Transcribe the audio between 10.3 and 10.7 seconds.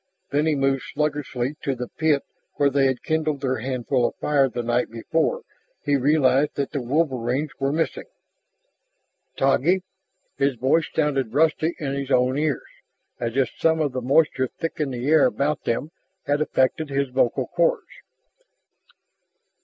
His